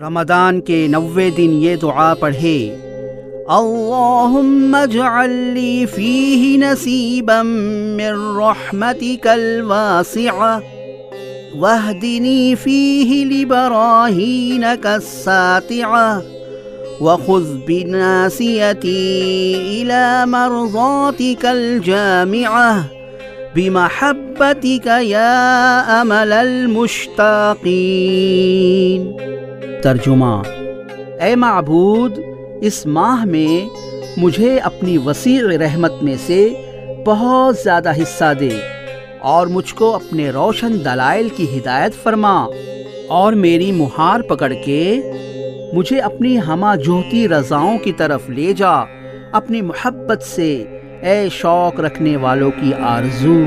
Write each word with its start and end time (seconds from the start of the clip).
رمضان 0.00 0.60
کے 0.60 0.78
نوے 0.90 1.28
دن 1.36 1.52
یہ 1.60 1.76
دعا 1.82 2.12
پڑھے، 2.20 2.58
اللہم 3.56 4.74
اجعل 4.74 5.34
لی 5.54 5.86
فیہ 5.94 6.56
نصیبا 6.62 7.38
من 7.42 8.14
رحمتک 8.38 9.24
الواسعہ 9.32 10.58
واہدنی 11.60 12.42
فیہ 12.62 13.10
لبراہینک 13.30 14.84
الساتعہ 14.86 16.20
وخذ 17.00 17.48
بناسیتی 17.68 19.00
الى 19.54 20.06
مرضاتک 20.34 21.42
الجامعہ 21.46 22.70
بمحبتک 23.54 24.86
یا 25.02 25.34
امل 26.00 26.32
المشتاقین. 26.32 27.64
ترجمہ۔ 29.82 30.42
اے 31.20 31.36
معبود، 31.36 32.18
اس 32.60 32.86
ماہ 32.86 33.24
میں 33.24 33.68
مجھے 34.16 34.58
اپنی 34.58 34.98
وسیع 34.98 35.42
رحمت 35.42 36.02
میں 36.02 36.14
سے 36.26 36.48
بہت 37.06 37.56
زیادہ 37.64 37.92
حصہ 38.02 38.34
دے 38.40 38.48
اور 39.20 39.46
مجھ 39.46 39.74
کو 39.74 39.94
اپنے 39.94 40.30
روشن 40.30 40.72
دلائل 40.84 41.28
کی 41.28 41.58
ہدایت 41.58 42.02
فرما 42.02 42.46
اور 43.08 43.32
میری 43.32 43.72
مہار 43.72 44.20
پکڑ 44.20 44.52
کے 44.64 45.00
مجھے 45.72 45.98
اپنی 45.98 46.38
ہمہ 46.38 46.76
جوہتی 46.84 47.28
رضاؤں 47.28 47.78
کی 47.78 47.92
طرف 47.92 48.30
لے 48.30 48.52
جا، 48.52 48.74
اپنی 49.32 49.62
محبت 49.62 50.22
سے 50.22 50.64
اے 51.02 51.28
شوق 51.32 51.80
رکھنے 51.80 52.16
والوں 52.16 52.50
کی 52.50 52.72
آرزو۔ 52.80 53.42